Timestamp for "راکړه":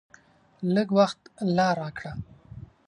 1.79-2.13